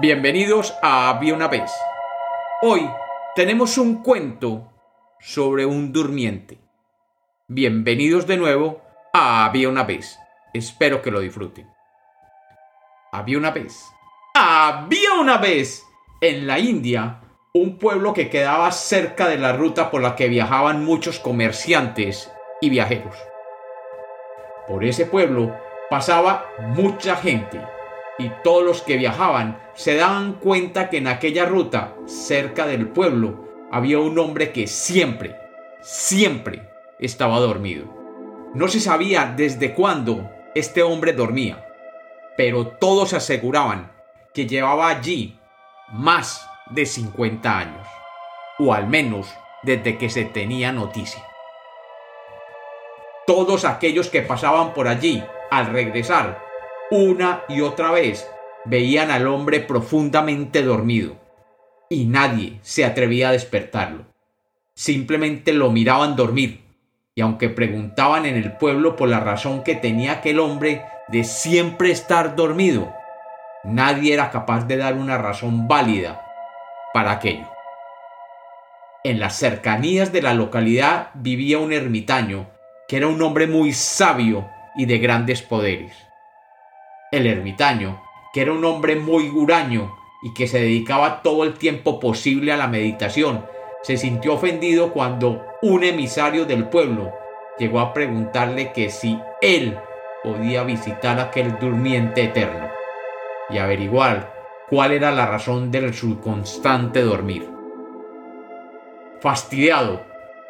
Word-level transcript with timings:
Bienvenidos 0.00 0.74
a 0.80 1.10
Había 1.10 1.34
una 1.34 1.48
vez. 1.48 1.70
Hoy 2.62 2.88
tenemos 3.34 3.76
un 3.76 4.02
cuento 4.02 4.72
sobre 5.20 5.66
un 5.66 5.92
durmiente. 5.92 6.58
Bienvenidos 7.46 8.26
de 8.26 8.38
nuevo 8.38 8.80
a 9.12 9.44
Había 9.44 9.68
una 9.68 9.84
vez. 9.84 10.18
Espero 10.54 11.02
que 11.02 11.10
lo 11.10 11.20
disfruten. 11.20 11.68
Había 13.12 13.36
una 13.36 13.50
vez. 13.50 13.84
Había 14.34 15.12
una 15.20 15.36
vez 15.36 15.84
en 16.22 16.46
la 16.46 16.58
India 16.58 17.20
un 17.52 17.76
pueblo 17.78 18.14
que 18.14 18.30
quedaba 18.30 18.72
cerca 18.72 19.28
de 19.28 19.36
la 19.36 19.52
ruta 19.52 19.90
por 19.90 20.00
la 20.00 20.16
que 20.16 20.28
viajaban 20.28 20.84
muchos 20.84 21.18
comerciantes 21.18 22.32
y 22.62 22.70
viajeros. 22.70 23.16
Por 24.66 24.84
ese 24.84 25.04
pueblo 25.04 25.54
pasaba 25.90 26.46
mucha 26.60 27.16
gente 27.16 27.60
y 28.18 28.30
todos 28.44 28.64
los 28.64 28.82
que 28.82 28.96
viajaban 28.96 29.58
se 29.74 29.96
daban 29.96 30.34
cuenta 30.34 30.90
que 30.90 30.98
en 30.98 31.06
aquella 31.06 31.46
ruta, 31.46 31.94
cerca 32.06 32.66
del 32.66 32.88
pueblo, 32.88 33.48
había 33.70 33.98
un 33.98 34.18
hombre 34.18 34.52
que 34.52 34.66
siempre, 34.66 35.36
siempre 35.80 36.68
estaba 36.98 37.40
dormido. 37.40 37.86
No 38.54 38.68
se 38.68 38.80
sabía 38.80 39.32
desde 39.34 39.72
cuándo 39.74 40.30
este 40.54 40.82
hombre 40.82 41.14
dormía, 41.14 41.66
pero 42.36 42.66
todos 42.66 43.14
aseguraban 43.14 43.92
que 44.34 44.46
llevaba 44.46 44.88
allí 44.88 45.38
más 45.90 46.46
de 46.70 46.86
50 46.86 47.58
años, 47.58 47.86
o 48.58 48.74
al 48.74 48.86
menos 48.86 49.32
desde 49.62 49.96
que 49.96 50.10
se 50.10 50.24
tenía 50.24 50.72
noticia. 50.72 51.24
Todos 53.26 53.64
aquellos 53.64 54.08
que 54.10 54.22
pasaban 54.22 54.74
por 54.74 54.88
allí, 54.88 55.22
al 55.50 55.66
regresar, 55.66 56.42
una 56.92 57.44
y 57.48 57.62
otra 57.62 57.90
vez, 57.90 58.30
veían 58.66 59.10
al 59.10 59.26
hombre 59.26 59.60
profundamente 59.60 60.62
dormido, 60.62 61.16
y 61.88 62.04
nadie 62.04 62.58
se 62.60 62.84
atrevía 62.84 63.30
a 63.30 63.32
despertarlo. 63.32 64.04
Simplemente 64.74 65.54
lo 65.54 65.70
miraban 65.70 66.16
dormir, 66.16 66.60
y 67.14 67.22
aunque 67.22 67.48
preguntaban 67.48 68.26
en 68.26 68.36
el 68.36 68.58
pueblo 68.58 68.94
por 68.94 69.08
la 69.08 69.20
razón 69.20 69.62
que 69.64 69.74
tenía 69.74 70.12
aquel 70.12 70.38
hombre 70.38 70.84
de 71.08 71.24
siempre 71.24 71.90
estar 71.90 72.36
dormido, 72.36 72.92
nadie 73.64 74.12
era 74.12 74.30
capaz 74.30 74.66
de 74.66 74.76
dar 74.76 74.94
una 74.94 75.16
razón 75.16 75.68
válida 75.68 76.20
para 76.92 77.12
aquello. 77.12 77.48
En 79.02 79.18
las 79.18 79.36
cercanías 79.36 80.12
de 80.12 80.20
la 80.20 80.34
localidad 80.34 81.08
vivía 81.14 81.58
un 81.58 81.72
ermitaño 81.72 82.50
que 82.86 82.98
era 82.98 83.08
un 83.08 83.22
hombre 83.22 83.46
muy 83.46 83.72
sabio 83.72 84.46
y 84.76 84.84
de 84.84 84.98
grandes 84.98 85.40
poderes. 85.40 86.11
El 87.12 87.26
ermitaño, 87.26 88.02
que 88.32 88.40
era 88.40 88.54
un 88.54 88.64
hombre 88.64 88.96
muy 88.96 89.28
huraño 89.28 89.94
y 90.22 90.32
que 90.32 90.48
se 90.48 90.60
dedicaba 90.60 91.20
todo 91.20 91.44
el 91.44 91.54
tiempo 91.58 92.00
posible 92.00 92.52
a 92.52 92.56
la 92.56 92.68
meditación, 92.68 93.44
se 93.82 93.98
sintió 93.98 94.32
ofendido 94.32 94.94
cuando 94.94 95.44
un 95.60 95.84
emisario 95.84 96.46
del 96.46 96.68
pueblo 96.70 97.12
llegó 97.58 97.80
a 97.80 97.92
preguntarle 97.92 98.72
que 98.72 98.88
si 98.88 99.18
él 99.42 99.76
podía 100.24 100.62
visitar 100.62 101.20
aquel 101.20 101.58
durmiente 101.58 102.24
eterno 102.24 102.70
y 103.50 103.58
averiguar 103.58 104.32
cuál 104.70 104.92
era 104.92 105.10
la 105.10 105.26
razón 105.26 105.70
de 105.70 105.92
su 105.92 106.18
constante 106.18 107.02
dormir. 107.02 107.46
Fastidiado, 109.20 110.00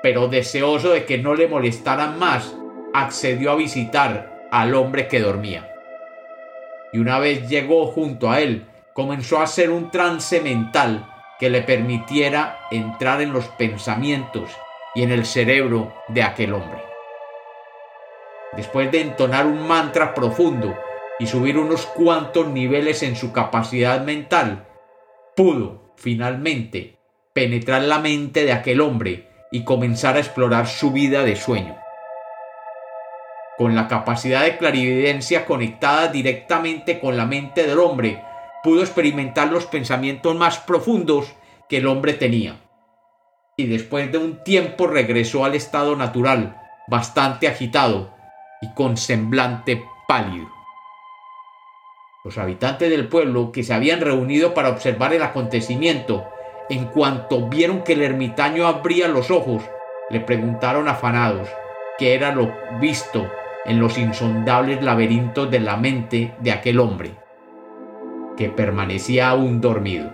pero 0.01 0.29
deseoso 0.29 0.91
de 0.91 1.07
que 1.07 1.19
no 1.19 1.35
le 1.35 1.49
molestaran 1.49 2.21
más, 2.21 2.55
accedió 2.95 3.51
a 3.51 3.57
visitar 3.57 4.49
al 4.53 4.77
hombre 4.77 5.09
que 5.09 5.19
dormía. 5.19 5.72
Y 6.93 6.99
una 6.99 7.19
vez 7.19 7.49
llegó 7.49 7.87
junto 7.87 8.31
a 8.31 8.41
él, 8.41 8.67
comenzó 8.95 9.39
a 9.39 9.45
hacer 9.45 9.71
un 9.71 9.91
trance 9.91 10.41
mental 10.41 11.09
que 11.39 11.51
le 11.51 11.63
permitiera 11.63 12.61
entrar 12.71 13.21
en 13.21 13.33
los 13.33 13.49
pensamientos 13.49 14.51
y 14.95 15.03
en 15.03 15.11
el 15.11 15.25
cerebro 15.25 15.93
de 16.09 16.23
aquel 16.23 16.53
hombre. 16.53 16.83
Después 18.53 18.93
de 18.93 19.01
entonar 19.01 19.47
un 19.47 19.67
mantra 19.67 20.13
profundo, 20.13 20.77
y 21.23 21.27
subir 21.27 21.57
unos 21.57 21.87
cuantos 21.87 22.49
niveles 22.49 23.03
en 23.05 23.15
su 23.15 23.33
capacidad 23.33 24.03
mental, 24.03 24.67
pudo, 25.37 25.95
finalmente, 25.97 26.99
penetrar 27.33 27.83
la 27.83 28.01
mente 28.01 28.45
de 28.45 28.53
aquel 28.53 28.81
hombre 28.81 29.29
y 29.53 29.65
comenzar 29.65 30.17
a 30.17 30.19
explorar 30.19 30.67
su 30.67 30.91
vida 30.91 31.23
de 31.23 31.37
sueño. 31.37 31.82
Con 33.59 33.75
la 33.75 33.87
capacidad 33.87 34.45
de 34.45 34.57
clarividencia 34.57 35.45
conectada 35.45 36.09
directamente 36.09 36.99
con 36.99 37.19
la 37.19 37.27
mente 37.27 37.67
del 37.67 37.79
hombre, 37.79 38.23
pudo 38.63 38.81
experimentar 38.81 39.53
los 39.53 39.67
pensamientos 39.67 40.35
más 40.35 40.59
profundos 40.59 41.35
que 41.69 41.77
el 41.79 41.87
hombre 41.87 42.15
tenía. 42.15 42.57
Y 43.57 43.67
después 43.67 44.11
de 44.11 44.17
un 44.19 44.43
tiempo 44.43 44.87
regresó 44.87 45.45
al 45.45 45.55
estado 45.55 45.97
natural, 45.97 46.57
bastante 46.89 47.47
agitado 47.47 48.15
y 48.63 48.73
con 48.73 48.97
semblante 48.97 49.85
pálido. 50.09 50.49
Los 52.25 52.39
habitantes 52.39 52.89
del 52.89 53.09
pueblo 53.09 53.53
que 53.53 53.65
se 53.65 53.75
habían 53.75 54.01
reunido 54.01 54.55
para 54.55 54.71
observar 54.71 55.13
el 55.13 55.23
acontecimiento, 55.23 56.27
en 56.71 56.87
cuanto 56.87 57.49
vieron 57.49 57.83
que 57.83 57.93
el 57.93 58.03
ermitaño 58.03 58.67
abría 58.67 59.09
los 59.09 59.31
ojos, 59.31 59.63
le 60.09 60.21
preguntaron 60.21 60.89
afanados 60.89 61.49
qué 61.99 62.15
era 62.15 62.33
lo 62.33 62.51
visto 62.81 63.31
en 63.65 63.81
los 63.81 63.97
insondables 63.99 64.83
laberintos 64.83 65.51
de 65.51 65.61
la 65.61 65.77
mente 65.77 66.35
de 66.41 66.53
aquel 66.53 66.81
hombre, 66.81 67.13
que 68.37 68.49
permanecía 68.49 69.29
aún 69.29 69.61
dormido. 69.61 70.11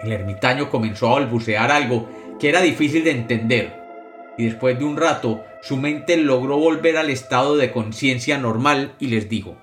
El 0.00 0.12
ermitaño 0.12 0.70
comenzó 0.70 1.08
a 1.08 1.20
balbucear 1.20 1.70
algo 1.70 2.08
que 2.38 2.48
era 2.48 2.60
difícil 2.60 3.04
de 3.04 3.10
entender, 3.10 3.82
y 4.38 4.44
después 4.44 4.78
de 4.78 4.84
un 4.84 4.96
rato 4.96 5.44
su 5.62 5.76
mente 5.76 6.16
logró 6.16 6.58
volver 6.58 6.96
al 6.98 7.10
estado 7.10 7.56
de 7.56 7.72
conciencia 7.72 8.38
normal 8.38 8.94
y 8.98 9.08
les 9.08 9.28
dijo, 9.28 9.56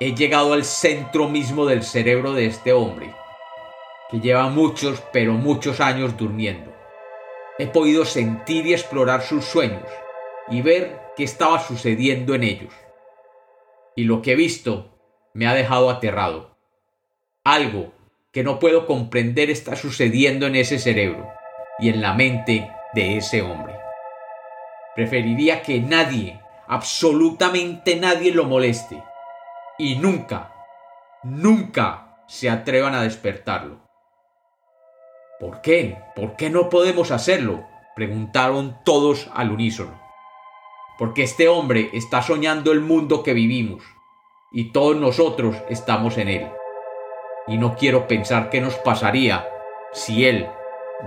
he 0.00 0.14
llegado 0.14 0.52
al 0.52 0.64
centro 0.64 1.28
mismo 1.28 1.66
del 1.66 1.82
cerebro 1.82 2.32
de 2.32 2.46
este 2.46 2.72
hombre, 2.72 3.14
que 4.10 4.20
lleva 4.20 4.48
muchos, 4.48 5.02
pero 5.12 5.32
muchos 5.32 5.80
años 5.80 6.16
durmiendo. 6.16 6.72
He 7.58 7.66
podido 7.66 8.04
sentir 8.04 8.66
y 8.66 8.72
explorar 8.72 9.22
sus 9.22 9.44
sueños 9.44 9.82
y 10.48 10.62
ver 10.62 11.00
qué 11.16 11.24
estaba 11.24 11.60
sucediendo 11.60 12.34
en 12.34 12.44
ellos. 12.44 12.74
Y 13.96 14.04
lo 14.04 14.22
que 14.22 14.32
he 14.32 14.36
visto 14.36 14.98
me 15.32 15.46
ha 15.46 15.54
dejado 15.54 15.90
aterrado. 15.90 16.56
Algo 17.44 17.92
que 18.32 18.42
no 18.42 18.58
puedo 18.58 18.86
comprender 18.86 19.50
está 19.50 19.76
sucediendo 19.76 20.46
en 20.46 20.56
ese 20.56 20.78
cerebro 20.78 21.30
y 21.78 21.88
en 21.88 22.00
la 22.00 22.14
mente 22.14 22.70
de 22.94 23.16
ese 23.16 23.42
hombre. 23.42 23.74
Preferiría 24.94 25.62
que 25.62 25.80
nadie, 25.80 26.40
absolutamente 26.66 27.96
nadie 27.96 28.32
lo 28.32 28.44
moleste 28.44 29.02
y 29.78 29.96
nunca, 29.96 30.52
nunca 31.22 32.18
se 32.26 32.48
atrevan 32.48 32.94
a 32.94 33.02
despertarlo. 33.02 33.80
¿Por 35.40 35.60
qué? 35.60 35.98
¿Por 36.14 36.36
qué 36.36 36.50
no 36.50 36.68
podemos 36.68 37.10
hacerlo? 37.10 37.66
preguntaron 37.94 38.78
todos 38.84 39.30
al 39.34 39.52
unísono. 39.52 40.03
Porque 40.98 41.24
este 41.24 41.48
hombre 41.48 41.90
está 41.92 42.22
soñando 42.22 42.72
el 42.72 42.80
mundo 42.80 43.22
que 43.22 43.34
vivimos 43.34 43.82
y 44.52 44.70
todos 44.70 44.96
nosotros 44.96 45.56
estamos 45.68 46.16
en 46.18 46.28
él. 46.28 46.48
Y 47.48 47.58
no 47.58 47.76
quiero 47.76 48.06
pensar 48.06 48.50
qué 48.50 48.60
nos 48.60 48.74
pasaría 48.76 49.48
si 49.92 50.24
él 50.24 50.48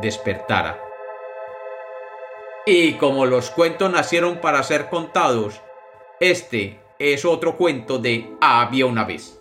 despertara. 0.01 0.79
Y 2.65 2.93
como 2.95 3.25
los 3.25 3.49
cuentos 3.49 3.89
nacieron 3.89 4.41
para 4.41 4.61
ser 4.63 4.89
contados, 4.89 5.61
este 6.19 6.81
es 6.99 7.23
otro 7.23 7.55
cuento 7.55 7.97
de 7.97 8.29
Había 8.41 8.85
una 8.85 9.05
vez. 9.05 9.36